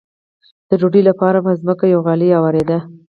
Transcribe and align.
د 0.69 0.71
ډوډۍ 0.79 1.01
لپاره 1.09 1.37
به 1.45 1.51
په 1.53 1.57
ځمکه 1.61 1.85
یوه 1.91 2.03
غالۍ 2.05 2.29
اوارېده. 2.33 2.77